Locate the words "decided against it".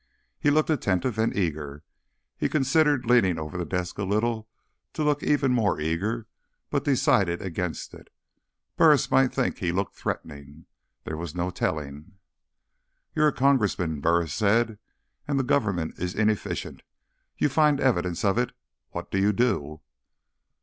6.85-8.07